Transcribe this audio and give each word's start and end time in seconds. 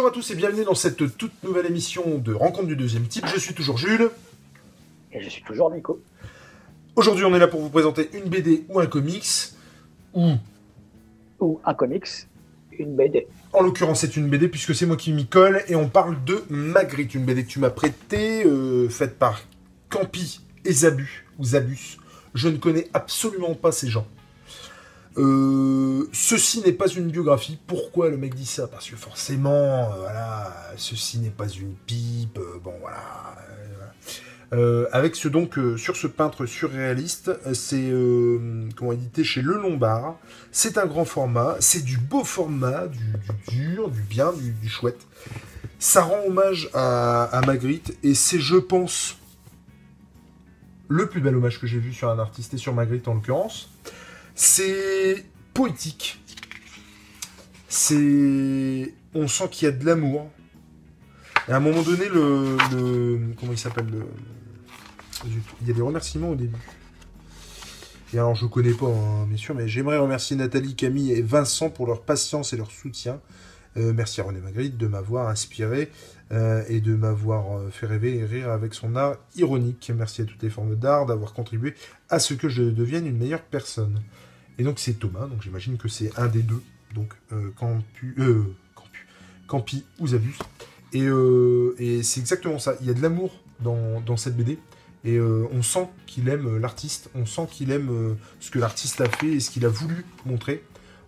Bonjour 0.00 0.12
à 0.12 0.14
tous 0.14 0.30
et 0.30 0.34
bienvenue 0.34 0.64
dans 0.64 0.74
cette 0.74 1.18
toute 1.18 1.44
nouvelle 1.44 1.66
émission 1.66 2.16
de 2.16 2.32
Rencontre 2.32 2.68
du 2.68 2.74
deuxième 2.74 3.06
type. 3.06 3.26
Je 3.26 3.38
suis 3.38 3.52
toujours 3.52 3.76
Jules. 3.76 4.08
Et 5.12 5.20
je 5.20 5.28
suis 5.28 5.42
toujours 5.42 5.70
Nico. 5.70 6.00
Aujourd'hui, 6.96 7.26
on 7.26 7.34
est 7.34 7.38
là 7.38 7.48
pour 7.48 7.60
vous 7.60 7.68
présenter 7.68 8.08
une 8.14 8.24
BD 8.30 8.64
ou 8.70 8.80
un 8.80 8.86
comics. 8.86 9.52
Ou. 10.14 10.36
Ou 11.40 11.60
un 11.66 11.74
comics, 11.74 12.06
une 12.78 12.96
BD. 12.96 13.26
En 13.52 13.60
l'occurrence, 13.60 14.00
c'est 14.00 14.16
une 14.16 14.30
BD 14.30 14.48
puisque 14.48 14.74
c'est 14.74 14.86
moi 14.86 14.96
qui 14.96 15.12
m'y 15.12 15.26
colle 15.26 15.62
et 15.68 15.76
on 15.76 15.90
parle 15.90 16.24
de 16.24 16.44
Magritte, 16.48 17.14
une 17.14 17.26
BD 17.26 17.44
que 17.44 17.50
tu 17.50 17.58
m'as 17.58 17.68
prêtée, 17.68 18.46
euh, 18.46 18.88
faite 18.88 19.18
par 19.18 19.42
Campi 19.90 20.40
et 20.64 20.72
Zabus, 20.72 21.26
ou 21.38 21.44
Zabus. 21.44 21.98
Je 22.32 22.48
ne 22.48 22.56
connais 22.56 22.88
absolument 22.94 23.54
pas 23.54 23.70
ces 23.70 23.88
gens. 23.88 24.06
Euh, 25.18 26.08
ceci 26.12 26.60
n'est 26.62 26.72
pas 26.72 26.88
une 26.88 27.10
biographie. 27.10 27.58
Pourquoi 27.66 28.10
le 28.10 28.16
mec 28.16 28.34
dit 28.34 28.46
ça? 28.46 28.68
Parce 28.68 28.88
que 28.88 28.96
forcément, 28.96 29.50
euh, 29.92 29.96
voilà, 29.98 30.52
ceci 30.76 31.18
n'est 31.18 31.30
pas 31.30 31.48
une 31.48 31.74
pipe. 31.86 32.38
Euh, 32.38 32.58
bon, 32.62 32.74
voilà. 32.80 33.00
avec 34.92 35.14
ce 35.14 35.28
donc 35.28 35.58
sur 35.76 35.96
ce 35.96 36.06
peintre 36.08 36.44
surréaliste, 36.46 37.30
c'est 37.54 37.92
comment 38.76 38.92
édité 38.92 39.22
chez 39.24 39.42
Le 39.42 39.54
Lombard. 39.54 40.16
C'est 40.50 40.76
un 40.78 40.86
grand 40.86 41.04
format, 41.04 41.56
c'est 41.60 41.84
du 41.84 41.98
beau 41.98 42.24
format, 42.24 42.88
du, 42.88 43.14
dur, 43.48 43.88
du 43.90 44.02
bien, 44.02 44.32
du, 44.32 44.68
chouette. 44.68 45.06
Ça 45.78 46.02
rend 46.02 46.24
hommage 46.26 46.68
à, 46.74 47.24
à 47.24 47.40
Magritte 47.46 47.96
et 48.02 48.14
c'est, 48.14 48.40
je 48.40 48.56
pense, 48.56 49.18
le 50.88 51.08
plus 51.08 51.20
bel 51.20 51.36
hommage 51.36 51.60
que 51.60 51.68
j'ai 51.68 51.78
vu 51.78 51.92
sur 51.92 52.10
un 52.10 52.18
artiste 52.18 52.52
et 52.54 52.58
sur 52.58 52.74
Magritte 52.74 53.06
en 53.06 53.14
l'occurrence. 53.14 53.70
C'est 54.42 55.26
poétique. 55.52 56.18
C'est. 57.68 58.94
On 59.12 59.28
sent 59.28 59.48
qu'il 59.50 59.66
y 59.66 59.68
a 59.68 59.70
de 59.70 59.84
l'amour. 59.84 60.30
Et 61.46 61.52
à 61.52 61.58
un 61.58 61.60
moment 61.60 61.82
donné, 61.82 62.08
le. 62.08 62.56
Comment 63.38 63.52
il 63.52 63.58
s'appelle 63.58 63.88
le... 63.90 64.06
Il 65.60 65.68
y 65.68 65.70
a 65.70 65.74
des 65.74 65.82
remerciements 65.82 66.30
au 66.30 66.36
début. 66.36 66.56
Et 68.14 68.18
alors, 68.18 68.34
je 68.34 68.46
connais 68.46 68.72
pas, 68.72 68.86
hein, 68.86 69.26
bien 69.26 69.36
sûr, 69.36 69.54
mais 69.54 69.68
j'aimerais 69.68 69.98
remercier 69.98 70.36
Nathalie, 70.36 70.74
Camille 70.74 71.12
et 71.12 71.20
Vincent 71.20 71.68
pour 71.68 71.86
leur 71.86 72.00
patience 72.00 72.54
et 72.54 72.56
leur 72.56 72.70
soutien. 72.70 73.20
Euh, 73.76 73.92
merci 73.92 74.22
à 74.22 74.24
René 74.24 74.40
Magritte 74.40 74.78
de 74.78 74.86
m'avoir 74.86 75.28
inspiré 75.28 75.90
euh, 76.32 76.64
et 76.66 76.80
de 76.80 76.94
m'avoir 76.94 77.58
euh, 77.58 77.68
fait 77.70 77.86
rêver 77.86 78.16
et 78.16 78.24
rire 78.24 78.50
avec 78.50 78.72
son 78.72 78.96
art 78.96 79.16
ironique. 79.36 79.92
Merci 79.94 80.22
à 80.22 80.24
toutes 80.24 80.42
les 80.42 80.48
formes 80.48 80.76
d'art 80.76 81.04
d'avoir 81.04 81.34
contribué 81.34 81.74
à 82.08 82.18
ce 82.20 82.32
que 82.32 82.48
je 82.48 82.62
devienne 82.62 83.06
une 83.06 83.18
meilleure 83.18 83.42
personne. 83.42 84.00
Et 84.60 84.62
donc 84.62 84.78
c'est 84.78 84.92
Thomas, 84.92 85.26
donc 85.26 85.40
j'imagine 85.42 85.78
que 85.78 85.88
c'est 85.88 86.10
un 86.18 86.26
des 86.28 86.42
deux, 86.42 86.62
donc 86.94 87.14
euh, 87.32 87.50
Campu, 87.56 88.14
euh, 88.18 88.42
Campu, 88.74 89.06
Campi 89.46 89.84
ou 89.98 90.08
Zabus. 90.08 90.36
Et, 90.92 91.04
euh, 91.04 91.74
et 91.78 92.02
c'est 92.02 92.20
exactement 92.20 92.58
ça, 92.58 92.74
il 92.82 92.86
y 92.86 92.90
a 92.90 92.92
de 92.92 93.00
l'amour 93.00 93.32
dans, 93.60 94.18
cette 94.18 94.36
BD, 94.36 94.58
et 95.02 95.18
on 95.18 95.62
sent 95.62 95.88
qu'il 96.06 96.28
aime 96.28 96.58
l'artiste, 96.58 97.08
on 97.14 97.24
sent 97.24 97.48
qu'il 97.50 97.70
aime 97.70 98.16
ce 98.38 98.50
que 98.50 98.58
l'artiste 98.58 99.00
a 99.00 99.08
fait 99.08 99.28
et 99.28 99.40
ce 99.40 99.50
qu'il 99.50 99.64
a 99.64 99.70
voulu 99.70 100.04
montrer. 100.26 100.62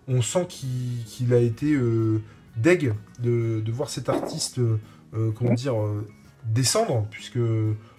On 0.07 0.23
sent 0.23 0.47
qu'il 0.47 1.31
a 1.31 1.37
été 1.37 1.77
deg 2.57 2.95
de, 3.19 3.61
de, 3.63 3.71
voir 3.71 3.89
cet 3.89 4.09
artiste, 4.09 4.59
comment 5.11 5.53
dire, 5.53 5.75
descendre, 6.45 7.05
puisque 7.11 7.39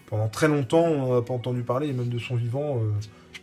pendant 0.06 0.28
très 0.28 0.48
longtemps 0.48 0.84
on 0.84 1.14
n'a 1.14 1.22
pas 1.22 1.34
entendu 1.34 1.62
parler, 1.62 1.92
même 1.92 2.08
de 2.08 2.18
son 2.18 2.34
vivant 2.34 2.80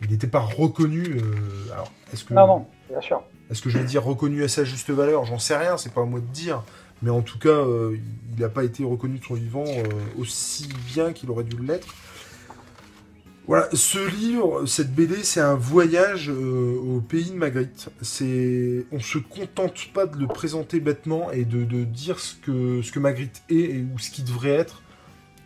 il 0.00 0.10
n'était 0.10 0.26
pas 0.26 0.40
reconnu. 0.40 1.02
Euh, 1.02 1.72
alors, 1.72 1.92
est-ce 2.12 2.24
que. 2.24 2.34
Non, 2.34 2.46
non, 2.46 2.66
bien 2.88 3.00
sûr. 3.00 3.22
Est-ce 3.50 3.60
que 3.60 3.68
je 3.68 3.78
vais 3.78 3.84
dire 3.84 4.02
reconnu 4.02 4.42
à 4.44 4.48
sa 4.48 4.64
juste 4.64 4.90
valeur? 4.90 5.24
J'en 5.24 5.38
sais 5.38 5.56
rien, 5.56 5.76
c'est 5.76 5.92
pas 5.92 6.02
à 6.02 6.04
moi 6.04 6.20
de 6.20 6.26
dire. 6.26 6.62
Mais 7.02 7.10
en 7.10 7.20
tout 7.20 7.38
cas, 7.38 7.48
euh, 7.48 7.96
il 8.32 8.40
n'a 8.40 8.48
pas 8.48 8.64
été 8.64 8.84
reconnu 8.84 9.18
de 9.18 9.24
son 9.24 9.34
vivant 9.34 9.64
euh, 9.66 9.82
aussi 10.18 10.68
bien 10.86 11.12
qu'il 11.12 11.30
aurait 11.30 11.44
dû 11.44 11.56
l'être. 11.62 11.88
Voilà, 13.48 13.68
ce 13.72 13.98
livre, 13.98 14.66
cette 14.66 14.94
BD, 14.94 15.24
c'est 15.24 15.40
un 15.40 15.56
voyage 15.56 16.28
au 16.28 17.00
pays 17.00 17.30
de 17.30 17.36
Magritte. 17.36 17.90
C'est, 18.00 18.86
on 18.92 19.00
se 19.00 19.18
contente 19.18 19.92
pas 19.92 20.06
de 20.06 20.16
le 20.16 20.28
présenter 20.28 20.78
bêtement 20.78 21.32
et 21.32 21.44
de, 21.44 21.64
dire 21.82 22.20
ce 22.20 22.36
que 22.36 22.82
ce 22.82 22.92
que 22.92 23.00
Magritte 23.00 23.42
est 23.50 23.54
et 23.54 23.82
ou 23.92 23.98
ce 23.98 24.12
qu'il 24.12 24.24
devrait 24.24 24.50
être. 24.50 24.82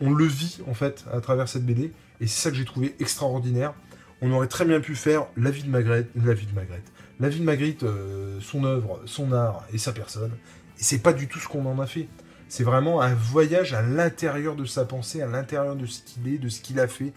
On 0.03 0.13
le 0.13 0.27
vit 0.27 0.59
en 0.69 0.75
fait 0.75 1.07
à 1.11 1.23
travers 1.23 1.49
cette 1.49 1.65
BD 1.65 1.91
et 2.21 2.27
c'est 2.27 2.43
ça 2.43 2.51
que 2.51 2.57
j'ai 2.57 2.67
trouvé 2.67 2.95
extraordinaire 3.01 3.73
on 4.23 4.33
aurait 4.33 4.47
très 4.47 4.65
bien 4.65 4.81
pu 4.81 4.95
faire 4.95 5.27
la 5.37 5.51
vie 5.51 5.63
de 5.63 5.71
Magritte, 5.71 6.09
la 6.17 6.35
vie 6.35 6.47
de 6.47 6.55
Magritte, 6.55 6.93
la 7.21 7.29
vie 7.29 7.41
de 7.41 7.45
Magritte, 7.45 7.83
euh, 7.83 8.39
son 8.41 8.65
œuvre, 8.65 9.01
son 9.05 9.33
art 9.33 9.65
et 9.73 9.79
sa 9.79 9.93
personne. 9.93 10.33
Et 10.79 10.83
c'est 10.83 10.99
pas 10.99 11.13
du 11.13 11.29
tout 11.29 11.39
ce 11.39 11.49
qu'on 11.49 11.67
en 11.67 11.79
a 11.81 11.87
fait. 11.87 12.09
C'est 12.49 12.65
vraiment 12.65 13.01
un 13.01 13.15
voyage 13.15 13.75
à 13.75 13.83
l'intérieur 13.83 14.55
de 14.55 14.65
sa 14.65 14.85
pensée, 14.85 15.21
à 15.21 15.27
l'intérieur 15.27 15.75
de 15.75 15.87
ce 15.87 16.01
qu'il 16.03 16.33
est, 16.33 16.39
de 16.39 16.49
ce 16.49 16.61
qu'il 16.61 16.79
a 16.81 16.87
fait. 16.87 17.13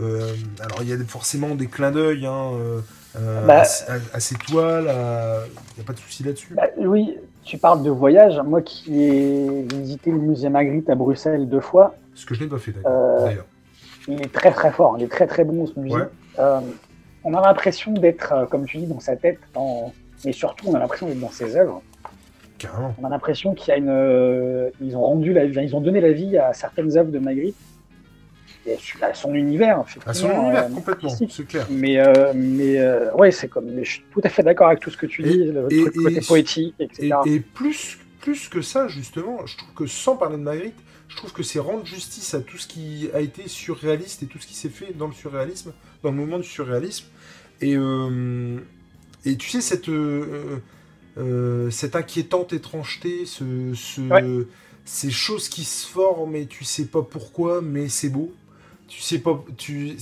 Euh, 0.00 0.32
alors 0.60 0.78
il 0.82 0.88
y 0.88 0.92
a 0.92 0.98
forcément 1.04 1.54
des 1.54 1.66
clins 1.66 1.90
d'œil 1.90 2.24
hein, 2.24 2.52
euh, 3.14 3.46
bah, 3.46 3.62
à, 4.14 4.20
ses 4.20 4.36
toiles, 4.36 4.84
il 4.84 5.76
n'y 5.76 5.82
a 5.82 5.84
pas 5.86 5.92
de 5.92 5.98
souci 5.98 6.22
là-dessus. 6.22 6.54
Bah, 6.54 6.62
oui, 6.78 7.14
tu 7.44 7.58
parles 7.58 7.82
de 7.82 7.90
voyage. 7.90 8.40
Moi 8.44 8.62
qui 8.62 9.02
ai 9.02 9.66
visité 9.70 10.10
le 10.10 10.18
musée 10.18 10.48
Magritte 10.48 10.88
à 10.88 10.94
Bruxelles 10.94 11.48
deux 11.48 11.60
fois. 11.60 11.94
Ce 12.14 12.24
que 12.24 12.34
je 12.34 12.42
n'ai 12.42 12.48
pas 12.48 12.58
fait 12.58 12.72
d'ailleurs. 12.72 13.44
il 14.08 14.20
est 14.22 14.32
très 14.32 14.50
très 14.50 14.72
fort, 14.72 14.96
il 14.98 15.04
est 15.04 15.08
très 15.08 15.26
très 15.26 15.44
bon 15.44 15.66
ce 15.66 15.78
musée. 15.78 16.04
Euh, 16.38 16.60
on 17.24 17.34
a 17.34 17.40
l'impression 17.40 17.92
d'être, 17.92 18.32
euh, 18.32 18.46
comme 18.46 18.66
tu 18.66 18.78
dis, 18.78 18.86
dans 18.86 19.00
sa 19.00 19.16
tête, 19.16 19.38
mais 20.24 20.32
surtout 20.32 20.68
on 20.68 20.74
a 20.74 20.78
l'impression 20.78 21.06
d'être 21.06 21.20
dans 21.20 21.30
ses 21.30 21.56
œuvres. 21.56 21.82
Carrément. 22.58 22.94
On 23.00 23.04
a 23.04 23.08
l'impression 23.08 23.54
qu'il 23.54 23.68
y 23.68 23.72
a 23.72 23.76
une, 23.76 23.88
euh, 23.88 24.70
ils 24.80 24.96
ont 24.96 25.02
rendu 25.02 25.32
la, 25.32 25.44
ils 25.44 25.76
ont 25.76 25.80
donné 25.80 26.00
la 26.00 26.12
vie 26.12 26.38
à 26.38 26.52
certaines 26.52 26.96
œuvres 26.96 27.10
de 27.10 27.18
Magritte. 27.18 27.56
Et 28.64 28.78
à 29.02 29.12
son 29.12 29.34
univers, 29.34 29.82
À 30.06 30.14
son 30.14 30.30
univers, 30.30 30.68
complètement, 30.68 31.08
c'est 31.08 31.44
clair. 31.48 31.66
Mais, 31.68 31.98
mais 32.32 32.80
ouais, 33.14 33.32
c'est 33.32 33.48
comme. 33.48 33.68
je 33.82 33.90
suis 33.90 34.04
tout 34.12 34.20
à 34.22 34.28
fait 34.28 34.44
d'accord 34.44 34.68
avec 34.68 34.78
tout 34.78 34.90
ce 34.90 34.96
que 34.96 35.06
tu 35.06 35.24
dis, 35.24 35.46
le 35.46 35.62
côté 35.62 36.20
poétique, 36.20 36.74
etc. 36.78 37.12
Et, 37.26 37.40
plus, 37.40 37.98
plus 38.20 38.48
que 38.48 38.62
ça, 38.62 38.86
justement, 38.86 39.44
je 39.46 39.56
trouve 39.56 39.74
que 39.74 39.86
sans 39.86 40.16
parler 40.16 40.36
de 40.36 40.42
Magritte, 40.42 40.78
je 41.12 41.16
trouve 41.18 41.32
que 41.32 41.42
c'est 41.42 41.58
rendre 41.58 41.84
justice 41.84 42.32
à 42.32 42.40
tout 42.40 42.56
ce 42.56 42.66
qui 42.66 43.10
a 43.12 43.20
été 43.20 43.46
surréaliste 43.46 44.22
et 44.22 44.26
tout 44.26 44.38
ce 44.38 44.46
qui 44.46 44.54
s'est 44.54 44.70
fait 44.70 44.94
dans 44.96 45.08
le 45.08 45.12
surréalisme, 45.12 45.74
dans 46.02 46.10
le 46.10 46.16
moment 46.16 46.38
du 46.38 46.48
surréalisme. 46.48 47.04
Et, 47.60 47.76
euh, 47.76 48.58
et 49.26 49.36
tu 49.36 49.50
sais, 49.50 49.60
cette, 49.60 49.90
euh, 49.90 50.58
euh, 51.18 51.70
cette 51.70 51.96
inquiétante 51.96 52.54
étrangeté, 52.54 53.26
ce, 53.26 53.74
ces 54.86 55.10
choses 55.10 55.50
qui 55.50 55.64
se 55.64 55.86
forment 55.86 56.34
et 56.34 56.46
tu 56.46 56.64
sais 56.64 56.86
pas 56.86 57.02
pourquoi, 57.02 57.60
mais 57.60 57.90
c'est 57.90 58.08
beau 58.08 58.32
tu 58.92 59.00
sais 59.00 59.18
pas, 59.18 59.42
tu 59.56 59.96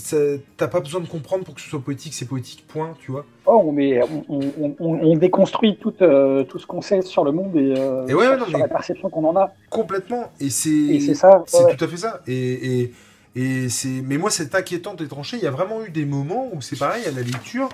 t'as 0.56 0.66
pas 0.66 0.80
besoin 0.80 1.00
de 1.00 1.06
comprendre 1.06 1.44
pour 1.44 1.54
que 1.54 1.60
ce 1.60 1.68
soit 1.68 1.80
poétique, 1.80 2.12
c'est 2.12 2.26
poétique, 2.26 2.64
point, 2.66 2.94
tu 3.00 3.12
vois. 3.12 3.24
Oh, 3.46 3.62
on, 3.64 4.24
on, 4.28 4.74
on, 4.80 5.16
déconstruit 5.16 5.76
tout, 5.76 5.94
euh, 6.02 6.42
tout 6.42 6.58
ce 6.58 6.66
qu'on 6.66 6.82
sait 6.82 7.00
sur 7.02 7.22
le 7.22 7.30
monde 7.30 7.54
et, 7.54 7.74
euh, 7.78 8.08
sur, 8.08 8.58
la 8.58 8.66
perception 8.66 9.08
qu'on 9.08 9.24
en 9.28 9.36
a. 9.36 9.52
Complètement, 9.70 10.32
et 10.40 10.50
c'est 10.50 11.14
ça. 11.14 11.44
C'est 11.46 11.76
tout 11.76 11.84
à 11.84 11.88
fait 11.88 11.96
ça. 11.98 12.20
Et, 12.26 12.80
et, 12.80 12.92
et 13.36 13.68
c'est, 13.68 14.02
mais 14.04 14.18
moi, 14.18 14.28
cette 14.28 14.56
inquiétante 14.56 15.00
étranchée, 15.00 15.36
il 15.36 15.44
y 15.44 15.46
a 15.46 15.52
vraiment 15.52 15.84
eu 15.84 15.90
des 15.90 16.04
moments 16.04 16.50
où 16.52 16.60
c'est 16.60 16.78
pareil 16.78 17.04
à 17.06 17.12
la 17.12 17.22
lecture, 17.22 17.68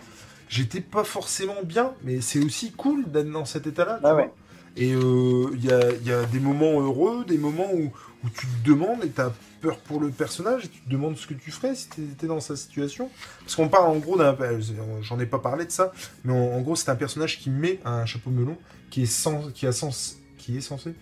j'étais 0.50 0.82
pas 0.82 1.04
forcément 1.04 1.62
bien, 1.64 1.92
mais 2.04 2.20
c'est 2.20 2.44
aussi 2.44 2.72
cool 2.72 3.10
d'être 3.10 3.30
dans 3.30 3.46
cet 3.46 3.66
état-là. 3.66 4.00
Ah 4.04 4.14
ouais. 4.14 4.30
Et 4.76 4.92
euh, 4.92 5.48
il 5.54 5.64
y, 5.64 5.72
a, 5.72 6.24
des 6.26 6.40
moments 6.40 6.80
heureux, 6.80 7.24
des 7.26 7.38
moments 7.38 7.72
où, 7.72 7.90
tu 8.34 8.46
te 8.46 8.68
demandes 8.68 9.04
et 9.04 9.10
t'as 9.10 9.30
peur 9.60 9.78
pour 9.78 10.00
le 10.00 10.10
personnage 10.10 10.64
et 10.64 10.68
tu 10.68 10.80
te 10.80 10.90
demandes 10.90 11.16
ce 11.16 11.28
que 11.28 11.34
tu 11.34 11.52
ferais 11.52 11.76
si 11.76 11.88
tu 11.88 12.02
étais 12.02 12.26
dans 12.26 12.40
sa 12.40 12.56
situation. 12.56 13.08
Parce 13.40 13.54
qu'on 13.54 13.68
parle 13.68 13.88
en 13.88 13.96
gros 13.96 14.18
d'un. 14.18 14.36
Euh, 14.40 14.60
j'en 15.00 15.20
ai 15.20 15.26
pas 15.26 15.38
parlé 15.38 15.64
de 15.64 15.70
ça, 15.70 15.92
mais 16.24 16.32
en, 16.32 16.60
gros, 16.60 16.74
c'est 16.74 16.90
un 16.90 16.96
personnage 16.96 17.38
qui 17.38 17.50
met 17.50 17.78
un 17.84 18.04
chapeau 18.04 18.30
melon 18.30 18.58
qui 18.90 19.02
est, 19.02 19.06
sans, 19.06 19.50
qui, 19.52 19.66
a 19.66 19.72
sens, 19.72 20.18
qui 20.38 20.58
est 20.58 20.60
censé 20.60 20.94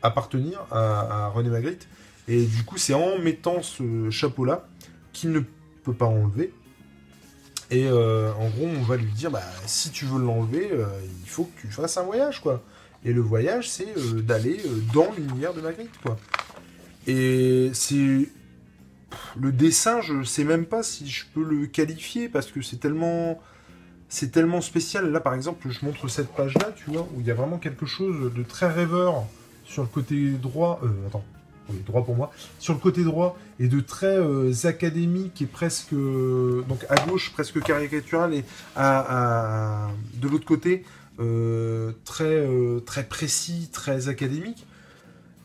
appartenir 0.00 0.64
à, 0.70 1.28
René 1.28 1.50
Magritte. 1.50 1.88
Et 2.28 2.44
du 2.44 2.62
coup, 2.62 2.78
c'est 2.78 2.94
en 2.94 3.18
mettant 3.18 3.60
ce 3.62 4.08
chapeau-là 4.10 4.66
qu'il 5.12 5.32
ne 5.32 5.40
peut 5.82 5.94
pas 5.94 6.06
enlever. 6.06 6.54
Et 7.70 7.86
euh, 7.86 8.32
en 8.34 8.48
gros, 8.48 8.66
on 8.66 8.82
va 8.82 8.96
lui 8.96 9.10
dire 9.12 9.30
bah, 9.30 9.42
si 9.66 9.90
tu 9.90 10.04
veux 10.04 10.20
l'enlever, 10.20 10.70
il 11.22 11.28
faut 11.28 11.44
que 11.44 11.60
tu 11.62 11.66
fasses 11.66 11.96
un 11.96 12.04
voyage, 12.04 12.40
quoi. 12.40 12.62
Et 13.04 13.12
le 13.12 13.20
voyage, 13.20 13.68
c'est 13.68 13.94
d'aller 14.24 14.60
dans 14.92 15.12
l'univers 15.16 15.52
de 15.52 15.60
Magritte, 15.60 15.96
quoi. 16.02 16.18
Et 17.06 17.70
c'est. 17.74 18.28
Le 19.36 19.52
dessin, 19.52 20.00
je 20.00 20.24
sais 20.24 20.44
même 20.44 20.64
pas 20.64 20.82
si 20.82 21.08
je 21.08 21.24
peux 21.32 21.44
le 21.44 21.66
qualifier 21.66 22.28
parce 22.28 22.46
que 22.50 22.62
c'est 22.62 22.78
tellement. 22.78 23.40
C'est 24.08 24.30
tellement 24.30 24.60
spécial. 24.60 25.10
Là, 25.10 25.20
par 25.20 25.34
exemple, 25.34 25.68
je 25.70 25.84
montre 25.84 26.08
cette 26.08 26.28
page-là, 26.28 26.72
tu 26.76 26.90
vois, 26.90 27.08
où 27.14 27.20
il 27.20 27.26
y 27.26 27.30
a 27.30 27.34
vraiment 27.34 27.58
quelque 27.58 27.86
chose 27.86 28.32
de 28.32 28.42
très 28.42 28.70
rêveur 28.70 29.24
sur 29.64 29.82
le 29.82 29.88
côté 29.88 30.30
droit. 30.32 30.80
Euh, 30.82 31.06
attends. 31.06 31.24
Oui, 31.70 31.76
droit 31.86 32.04
pour 32.04 32.14
moi. 32.14 32.30
Sur 32.58 32.74
le 32.74 32.78
côté 32.78 33.02
droit 33.04 33.38
et 33.58 33.68
de 33.68 33.80
très 33.80 34.18
euh, 34.18 34.52
académique 34.64 35.40
et 35.40 35.46
presque. 35.46 35.94
donc 35.94 36.84
à 36.90 37.06
gauche, 37.06 37.32
presque 37.32 37.60
caricatural 37.62 38.34
et 38.34 38.44
à, 38.76 39.88
de 40.14 40.28
l'autre 40.28 40.44
côté, 40.44 40.84
euh, 41.20 41.92
très, 42.04 42.46
très 42.86 43.04
précis, 43.04 43.68
très 43.72 44.08
académique. 44.08 44.66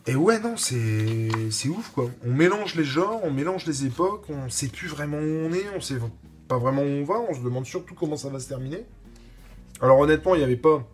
Et 0.06 0.16
ouais, 0.16 0.40
non, 0.40 0.56
c'est 0.56 1.68
ouf, 1.68 1.90
quoi. 1.90 2.10
On 2.26 2.32
mélange 2.32 2.74
les 2.74 2.84
genres, 2.84 3.20
on 3.22 3.30
mélange 3.30 3.66
les 3.66 3.84
époques, 3.84 4.24
on 4.28 4.48
sait 4.48 4.68
plus 4.68 4.88
vraiment 4.88 5.18
où 5.18 5.46
on 5.46 5.52
est, 5.52 5.66
on 5.76 5.80
sait 5.80 5.98
pas 6.48 6.58
vraiment 6.58 6.82
où 6.82 6.86
on 6.86 7.04
va, 7.04 7.20
on 7.20 7.34
se 7.34 7.40
demande 7.40 7.66
surtout 7.66 7.94
comment 7.94 8.16
ça 8.16 8.28
va 8.28 8.40
se 8.40 8.48
terminer. 8.48 8.84
Alors 9.80 9.98
honnêtement, 9.98 10.34
il 10.34 10.38
n'y 10.38 10.44
avait 10.44 10.56
pas 10.56 10.86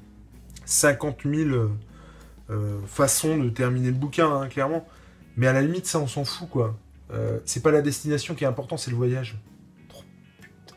50 0.67 1.23
000 1.25 1.71
euh, 2.51 2.81
façons 2.87 3.39
de 3.39 3.49
terminer 3.49 3.89
le 3.89 3.95
bouquin, 3.95 4.31
hein, 4.31 4.49
clairement. 4.49 4.87
Mais 5.37 5.47
à 5.47 5.53
la 5.53 5.63
limite, 5.63 5.87
ça, 5.87 5.99
on 5.99 6.07
s'en 6.07 6.25
fout, 6.25 6.49
quoi. 6.49 6.77
Euh, 7.13 7.39
c'est 7.45 7.63
pas 7.63 7.71
la 7.71 7.83
destination 7.83 8.35
qui 8.35 8.45
est 8.45 8.47
important, 8.47 8.77
c'est 8.77 8.91
le 8.91 8.97
voyage. 8.97 9.39
Putain. 10.41 10.77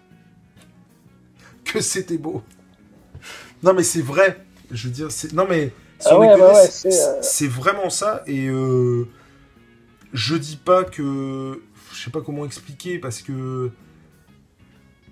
Que 1.66 1.82
c'était 1.82 2.18
beau. 2.18 2.44
Non, 3.64 3.74
mais 3.74 3.84
c'est 3.84 4.02
vrai. 4.02 4.46
Je 4.72 4.88
veux 4.88 4.94
dire, 4.94 5.12
c'est. 5.12 5.34
Non, 5.34 5.46
mais. 5.50 5.72
Ah 6.06 6.16
euh, 6.16 6.54
c'est 7.22 7.48
vraiment 7.48 7.90
ça. 7.90 8.24
Et 8.26 8.48
euh, 8.48 9.06
je 10.14 10.36
dis 10.36 10.58
pas 10.58 10.84
que. 10.84 11.62
Je 11.94 12.04
sais 12.04 12.12
pas 12.12 12.22
comment 12.22 12.46
expliquer 12.46 13.00
parce 13.00 13.22
que. 13.22 13.72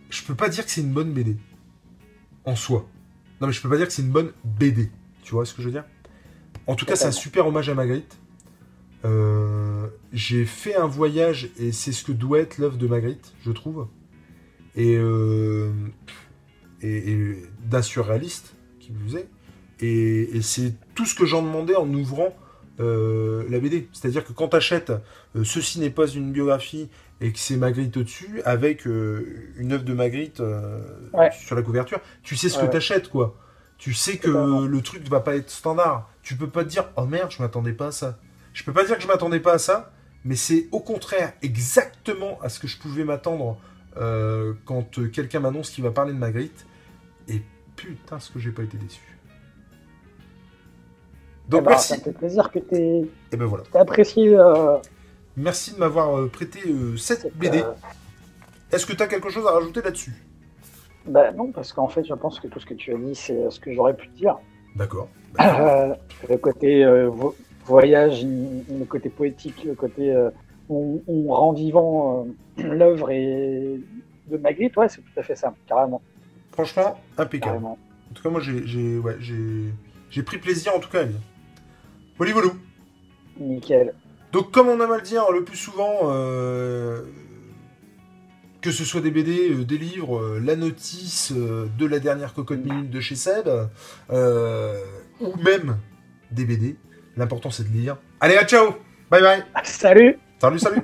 Je 0.10 0.24
peux 0.24 0.36
pas 0.36 0.48
dire 0.48 0.66
que 0.66 0.72
c'est 0.72 0.82
une 0.82 0.94
bonne 0.94 1.12
BD. 1.12 1.38
En 2.46 2.56
soi. 2.56 2.88
Non, 3.42 3.48
mais 3.48 3.54
je 3.54 3.62
peux 3.62 3.70
pas 3.70 3.78
dire 3.78 3.88
que 3.88 3.94
c'est 3.94 4.02
une 4.02 4.12
bonne 4.12 4.32
BD. 4.46 4.90
Tu 5.24 5.34
vois 5.34 5.46
ce 5.46 5.54
que 5.54 5.62
je 5.62 5.68
veux 5.68 5.74
dire? 5.74 5.84
En 6.66 6.76
tout 6.76 6.86
cas, 6.86 6.96
c'est 6.96 7.08
un 7.08 7.12
super 7.12 7.48
hommage 7.48 7.70
à 7.70 7.74
Magritte. 7.74 8.18
Euh, 9.06 9.88
j'ai 10.14 10.46
fait 10.46 10.76
un 10.76 10.88
voyage 10.88 11.50
et 11.60 11.72
c'est 11.72 11.92
ce 11.92 12.04
que 12.04 12.12
doit 12.14 12.40
être 12.40 12.58
l'œuvre 12.58 12.78
de 12.78 12.88
Magritte, 12.88 13.34
je 13.46 13.52
trouve. 13.52 13.88
Et, 14.76 14.94
et, 14.94 15.70
et 17.68 17.70
d'un 17.70 17.82
surréaliste 17.82 18.54
qui 18.80 18.92
vous 18.94 19.18
est. 19.18 19.28
Et, 19.80 20.42
c'est 20.42 20.74
tout 20.96 21.06
ce 21.06 21.16
que 21.16 21.26
j'en 21.26 21.42
demandais 21.42 21.76
en 21.76 21.92
ouvrant 21.94 22.36
euh, 22.80 23.46
la 23.50 23.60
BD. 23.60 23.90
C'est-à-dire 23.94 24.26
que 24.26 24.34
quand 24.34 24.50
tu 24.50 24.56
achètes 24.56 24.92
euh, 25.36 25.44
Ceci 25.44 25.80
n'est 25.80 25.90
pas 25.90 26.08
une 26.08 26.32
biographie 26.32 26.90
et 27.22 27.32
que 27.32 27.40
c'est 27.40 27.58
Magritte 27.58 27.98
au-dessus, 27.98 28.42
avec 28.46 28.86
euh, 28.86 29.52
une 29.58 29.74
œuvre 29.74 29.84
de 29.84 29.94
Magritte 29.94 30.42
sur 31.40 31.56
la 31.56 31.62
couverture, 31.62 32.00
tu 32.24 32.36
sais 32.36 32.50
ce 32.50 32.60
que 32.60 32.66
tu 32.66 32.78
achètes, 32.78 33.10
quoi. 33.10 33.36
Tu 33.78 33.94
sais 33.94 34.18
que 34.18 34.30
le 34.66 34.82
truc 34.82 35.04
ne 35.04 35.10
va 35.10 35.20
pas 35.20 35.36
être 35.36 35.52
standard. 35.52 36.10
Tu 36.24 36.36
peux 36.36 36.50
pas 36.50 36.64
te 36.64 36.70
dire 36.70 36.90
Oh 36.96 37.06
merde, 37.06 37.32
je 37.32 37.42
m'attendais 37.42 37.74
pas 37.74 37.88
à 37.88 37.92
ça. 37.92 38.18
Je 38.54 38.64
peux 38.64 38.74
pas 38.74 38.84
dire 38.84 38.96
que 38.98 39.04
je 39.04 39.08
m'attendais 39.08 39.40
pas 39.40 39.54
à 39.54 39.58
ça, 39.60 39.92
mais 40.26 40.36
c'est 40.36 40.68
au 40.72 40.80
contraire 40.80 41.34
exactement 41.44 42.40
à 42.42 42.50
ce 42.50 42.60
que 42.60 42.68
je 42.68 42.78
pouvais 42.78 43.04
m'attendre 43.04 43.60
quand 44.66 45.00
quelqu'un 45.12 45.40
m'annonce 45.40 45.72
qu'il 45.72 45.84
va 45.84 45.92
parler 45.92 46.14
de 46.14 46.18
Magritte. 46.18 46.66
Et 47.28 47.42
putain, 47.78 48.20
ce 48.20 48.30
que 48.30 48.40
j'ai 48.40 48.52
pas 48.52 48.64
été 48.64 48.78
déçu. 48.78 49.02
Donc, 51.48 51.62
eh 51.62 51.64
ben, 51.64 51.70
merci. 51.72 51.88
Ça 51.90 51.98
me 51.98 52.02
fait 52.02 52.12
plaisir 52.12 52.52
que 52.52 52.60
tu 52.60 53.10
eh 53.32 53.38
ben, 53.38 53.46
voilà. 53.46 53.64
apprécié. 53.74 54.36
Euh, 54.36 54.78
merci 55.38 55.74
de 55.74 55.80
m'avoir 55.80 56.18
euh, 56.18 56.28
prêté 56.28 56.60
euh, 56.68 56.98
cette, 56.98 57.34
BD. 57.38 57.64
Est-ce 58.74 58.86
que 58.86 58.92
tu 58.92 59.02
as 59.02 59.08
quelque 59.08 59.30
chose 59.30 59.48
à 59.48 59.52
rajouter 59.52 59.82
là-dessus? 59.82 60.12
Bah, 61.06 61.32
Non, 61.32 61.54
parce 61.54 61.72
qu'en 61.72 61.88
fait, 61.88 62.04
je 62.04 62.14
pense 62.14 62.42
que 62.42 62.48
tout 62.48 62.60
ce 62.60 62.66
que 62.66 62.74
tu 62.74 62.94
as 62.94 62.98
dit, 62.98 63.16
c'est 63.16 63.50
ce 63.50 63.62
que 63.62 63.72
j'aurais 63.74 63.96
pu 63.96 64.10
dire. 64.10 64.38
D'accord. 64.76 65.08
le 65.38 66.36
côté 66.36 66.86
voyage, 67.66 68.26
le 68.26 68.84
côté 68.86 69.10
poétique, 69.10 69.64
le 69.64 69.76
côté 69.76 70.14
on, 70.70 71.00
rend 71.30 71.54
vivant 71.54 72.28
l'œuvre 72.58 73.12
et 73.12 73.80
de 74.30 74.38
Magritte, 74.38 74.76
ouais, 74.76 74.90
c'est 74.90 75.02
tout 75.02 75.18
à 75.20 75.24
fait 75.24 75.36
ça, 75.36 75.54
carrément. 75.66 76.02
Franchement, 76.58 77.00
impeccable. 77.20 77.64
En 77.64 77.78
tout 78.16 78.24
cas, 78.24 78.30
moi, 78.30 78.42
j'ai 78.42 78.98
ouais, 78.98 80.24
pris 80.26 80.40
plaisir 80.40 80.74
en 80.76 80.80
tout 80.80 80.90
cas 80.90 81.02
à 81.02 81.04
lire. 81.04 81.20
Nickel. 83.40 83.94
Donc, 84.32 84.50
comme 84.50 84.68
on 84.68 84.80
a 84.80 84.88
mal 84.88 85.04
dire 85.04 85.32
le 85.32 85.44
plus 85.44 85.56
souvent, 85.56 86.00
euh, 86.06 87.04
que 88.62 88.72
ce 88.72 88.84
soit 88.84 89.02
des 89.02 89.12
BD, 89.12 89.52
euh, 89.52 89.66
des 89.66 89.78
livres, 89.78 90.18
euh, 90.18 90.40
la 90.44 90.56
notice 90.56 91.32
de 91.32 91.86
la 91.86 92.00
dernière 92.00 92.34
cocotte 92.34 92.66
minute 92.66 92.90
de 92.90 93.02
chez 93.02 93.16
Seb, 93.16 93.48
ou 94.10 95.36
même 95.38 95.78
des 96.32 96.46
BD, 96.46 96.76
l'important 97.18 97.52
c'est 97.52 97.72
de 97.72 97.78
lire. 97.78 97.98
Allez, 98.20 98.36
à 98.36 98.46
ciao 98.46 98.74
Bye 99.12 99.22
bye 99.22 99.44
Salut 99.64 100.18
Salut, 100.40 100.58
salut 100.58 100.82